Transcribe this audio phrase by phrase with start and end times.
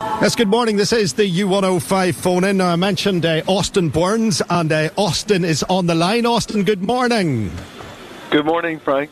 [0.00, 0.76] Yes, good morning.
[0.76, 2.58] This is the U105 phone in.
[2.58, 6.26] Now, I mentioned uh, Austin Burns, and uh, Austin is on the line.
[6.26, 7.50] Austin, good morning.
[8.30, 9.10] Good morning, Frank.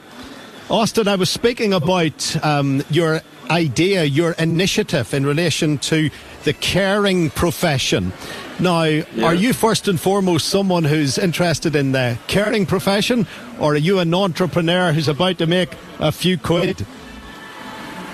[0.68, 6.10] Austin, I was speaking about um, your idea, your initiative in relation to
[6.42, 8.12] the caring profession.
[8.60, 9.24] Now, yeah.
[9.24, 13.26] are you first and foremost someone who's interested in the caring profession,
[13.58, 16.86] or are you an entrepreneur who's about to make a few quid?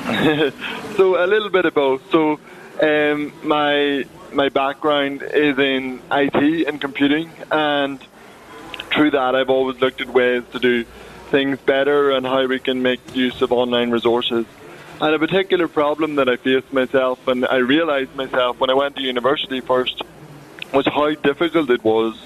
[0.97, 2.00] so, a little bit of both.
[2.12, 2.39] So,
[2.81, 8.00] um, my my background is in IT and computing, and
[8.92, 10.84] through that, I've always looked at ways to do
[11.31, 14.47] things better and how we can make use of online resources.
[15.00, 18.97] And a particular problem that I faced myself, and I realised myself when I went
[18.97, 20.03] to university first,
[20.72, 22.20] was how difficult it was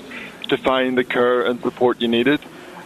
[0.48, 2.40] to find the care and support you needed.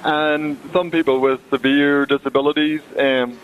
[0.05, 3.39] And some people with severe disabilities um,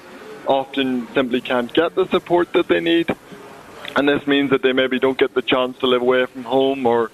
[0.46, 3.14] often simply can't get the support that they need
[3.96, 6.86] and this means that they maybe don't get the chance to live away from home
[6.86, 7.10] or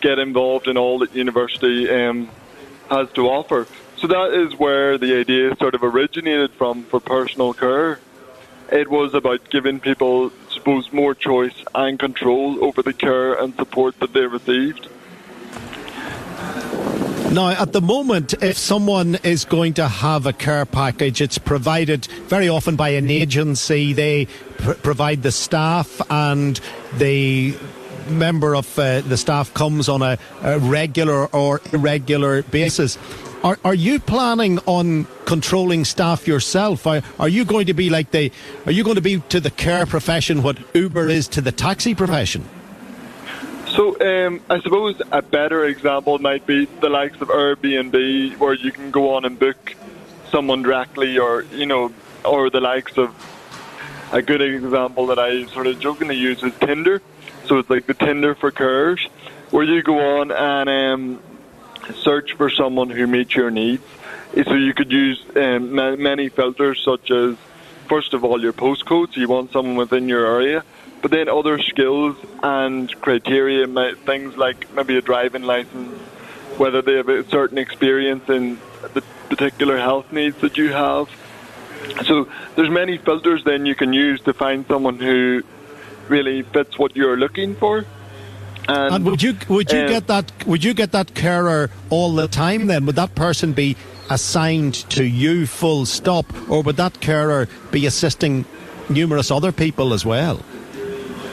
[0.00, 2.28] get involved in all that university um,
[2.88, 3.66] has to offer.
[3.96, 8.00] So that is where the idea sort of originated from for personal care.
[8.72, 13.98] It was about giving people, suppose, more choice and control over the care and support
[13.98, 14.88] that they received.
[17.32, 22.06] Now, at the moment, if someone is going to have a care package, it's provided
[22.26, 23.92] very often by an agency.
[23.92, 24.26] They
[24.58, 26.60] pr- provide the staff, and
[26.98, 27.56] the
[28.08, 32.98] member of uh, the staff comes on a, a regular or irregular basis.
[33.44, 36.84] Are, are you planning on controlling staff yourself?
[36.84, 38.32] Are, are you going to be like the?
[38.66, 41.94] Are you going to be to the care profession what Uber is to the taxi
[41.94, 42.44] profession?
[43.70, 48.72] So um, I suppose a better example might be the likes of Airbnb, where you
[48.72, 49.76] can go on and book
[50.30, 51.92] someone directly, or you know,
[52.24, 53.14] or the likes of
[54.12, 57.00] a good example that I sort of jokingly use is Tinder.
[57.44, 59.06] So it's like the Tinder for cars,
[59.50, 61.22] where you go on and um,
[61.94, 63.84] search for someone who meets your needs.
[64.34, 67.36] So you could use um, many filters, such as
[67.88, 69.14] first of all your postcode.
[69.14, 70.64] So you want someone within your area
[71.02, 73.66] but then other skills and criteria,
[74.04, 75.98] things like maybe a driving license,
[76.58, 78.58] whether they have a certain experience in
[78.92, 81.08] the particular health needs that you have.
[82.04, 85.42] So there's many filters then you can use to find someone who
[86.08, 87.86] really fits what you're looking for.
[88.68, 92.12] And, and would you would you um, get that would you get that carer all
[92.14, 92.84] the time then?
[92.86, 93.76] Would that person be
[94.10, 98.44] assigned to you full stop, or would that carer be assisting
[98.88, 100.40] numerous other people as well?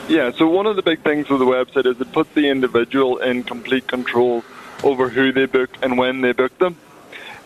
[0.08, 3.18] Yeah, so one of the big things with the website is it puts the individual
[3.18, 4.42] in complete control
[4.82, 6.78] over who they book and when they book them.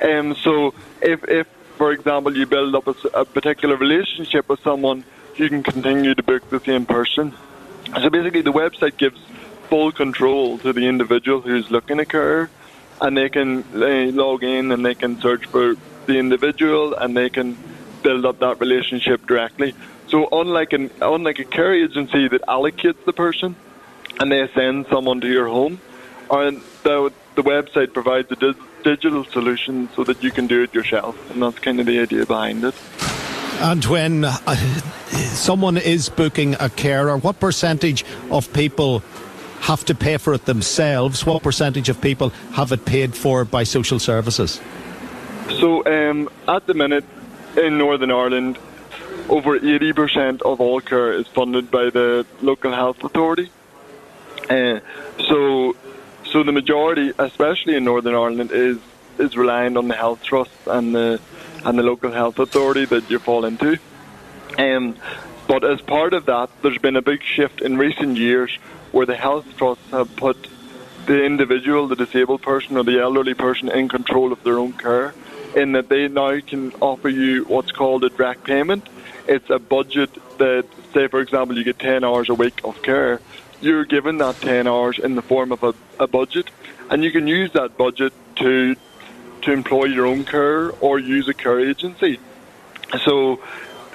[0.00, 5.02] Um, so if, if, for example, you build up a, a particular relationship with someone,
[5.34, 7.34] you can continue to book the same person.
[8.00, 9.20] So basically, the website gives
[9.68, 12.48] full control to the individual who's looking at care,
[13.00, 15.74] and they can uh, log in and they can search for
[16.06, 17.58] the individual and they can
[18.04, 19.74] build up that relationship directly.
[20.12, 23.56] So unlike an unlike a care agency that allocates the person
[24.20, 25.80] and they send someone to your home,
[26.30, 30.74] and the the website provides a di- digital solution so that you can do it
[30.74, 32.74] yourself, and that's kind of the idea behind it.
[33.62, 34.36] And when uh,
[35.32, 39.02] someone is booking a carer, what percentage of people
[39.60, 41.24] have to pay for it themselves?
[41.24, 44.60] What percentage of people have it paid for by social services?
[45.60, 47.04] So, um, at the minute
[47.56, 48.58] in Northern Ireland,
[49.28, 53.50] over 80% of all care is funded by the local health authority.
[54.48, 54.80] Uh,
[55.28, 55.76] so,
[56.24, 58.78] so the majority, especially in Northern Ireland, is
[59.18, 61.20] is reliant on the health trust and the
[61.64, 63.78] and the local health authority that you fall into.
[64.58, 64.96] Um,
[65.46, 68.56] but as part of that, there's been a big shift in recent years
[68.90, 70.48] where the health trusts have put
[71.06, 75.14] the individual, the disabled person, or the elderly person in control of their own care,
[75.56, 78.88] in that they now can offer you what's called a direct payment.
[79.26, 83.20] It's a budget that, say, for example, you get 10 hours a week of care.
[83.60, 86.50] You're given that 10 hours in the form of a, a budget,
[86.90, 88.76] and you can use that budget to
[89.42, 92.18] to employ your own care or use a care agency.
[93.04, 93.40] So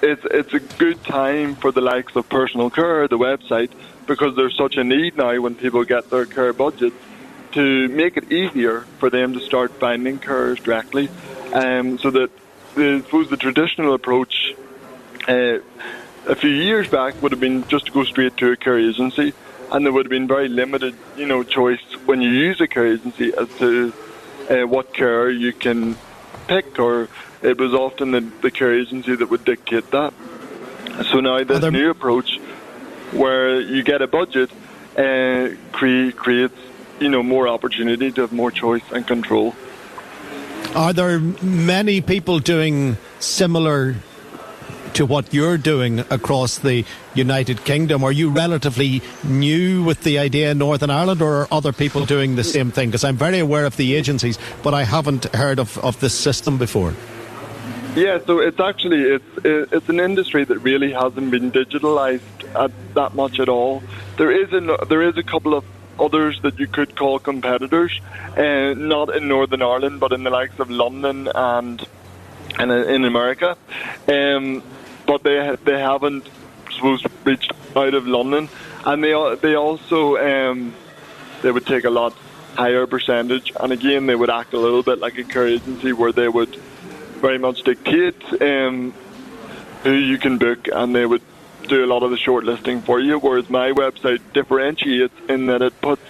[0.01, 3.71] it's it's a good time for the likes of personal care, the website,
[4.05, 6.95] because there's such a need now when people get their care budgets
[7.53, 11.09] to make it easier for them to start finding cares directly.
[11.53, 12.29] Um, so that
[12.75, 14.36] the, I suppose the traditional approach
[15.27, 15.59] uh,
[16.27, 19.33] a few years back would have been just to go straight to a care agency,
[19.71, 22.87] and there would have been very limited, you know, choice when you use a care
[22.87, 23.93] agency as to
[24.49, 25.97] uh, what care you can
[26.47, 27.09] pick or
[27.41, 30.13] it was often the, the care agency that would dictate that.
[31.11, 31.71] So now this there...
[31.71, 32.39] new approach,
[33.11, 34.49] where you get a budget,
[34.97, 36.57] uh, cre- creates
[36.99, 39.55] you know more opportunity to have more choice and control.
[40.75, 43.95] Are there many people doing similar
[44.97, 46.83] to what you're doing across the
[47.13, 48.03] United Kingdom?
[48.03, 52.35] Are you relatively new with the idea in Northern Ireland, or are other people doing
[52.35, 52.89] the same thing?
[52.89, 56.57] Because I'm very aware of the agencies, but I haven't heard of, of this system
[56.57, 56.95] before.
[57.95, 63.13] Yeah, so it's actually it's it's an industry that really hasn't been digitalized at that
[63.13, 63.83] much at all.
[64.17, 65.63] There is a there is a couple of
[65.99, 68.01] others that you could call competitors,
[68.35, 71.87] uh, not in Northern Ireland, but in the likes of London and
[72.57, 73.55] and in America.
[74.07, 74.63] Um,
[75.07, 76.29] but they they haven't
[76.71, 78.49] suppose reached out of London,
[78.85, 80.75] and they they also um,
[81.41, 82.13] they would take a lot
[82.55, 86.11] higher percentage, and again they would act a little bit like a care agency where
[86.11, 86.55] they would
[87.21, 88.93] very much dictate um,
[89.83, 91.21] who you can book, and they would
[91.67, 93.19] do a lot of the shortlisting for you.
[93.19, 96.01] Whereas my website differentiates in that it puts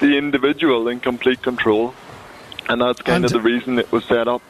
[0.00, 1.94] the individual in complete control,
[2.68, 4.42] and that's kind and of the reason it was set up.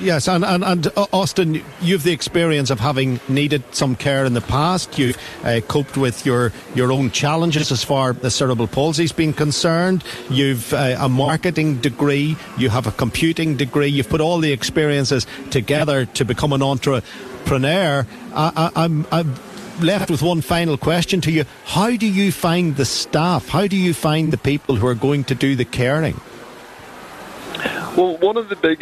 [0.00, 4.32] Yes, and, and, and uh, Austin, you've the experience of having needed some care in
[4.32, 4.98] the past.
[4.98, 10.02] You've uh, coped with your, your own challenges as far as cerebral palsy's been concerned.
[10.30, 12.36] You've uh, a marketing degree.
[12.56, 13.88] You have a computing degree.
[13.88, 18.06] You've put all the experiences together to become an entrepreneur.
[18.32, 19.34] I, I, I'm, I'm
[19.82, 21.44] left with one final question to you.
[21.66, 23.48] How do you find the staff?
[23.48, 26.18] How do you find the people who are going to do the caring?
[28.00, 28.80] Well, one of the big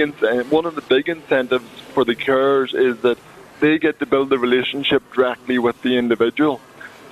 [0.49, 3.19] one of the big incentives for the carers is that
[3.59, 6.61] they get to build a relationship directly with the individual.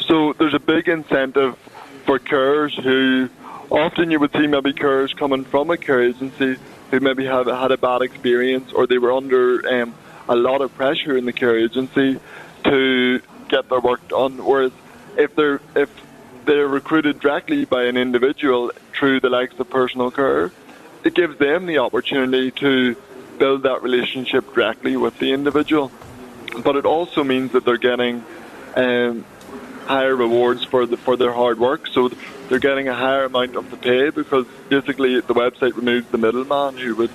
[0.06, 1.58] So there's a big incentive
[2.04, 3.28] for carers who
[3.72, 6.58] often you would see maybe carers coming from a care agency
[6.92, 9.92] who maybe have had a bad experience or they were under um,
[10.28, 12.20] a lot of pressure in the care agency
[12.62, 14.44] to get their work done.
[14.44, 14.70] Whereas
[15.16, 15.90] if they're if
[16.44, 20.52] they're recruited directly by an individual through the likes of personal care,
[21.04, 22.96] it gives them the opportunity to
[23.38, 25.92] build that relationship directly with the individual.
[26.62, 28.24] But it also means that they're getting
[28.74, 29.24] um,
[29.84, 31.86] higher rewards for the, for their hard work.
[31.88, 32.10] So
[32.48, 36.76] they're getting a higher amount of the pay because basically the website removes the middleman
[36.76, 37.10] who would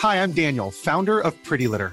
[0.00, 1.92] Hi, I'm Daniel, founder of Pretty Litter.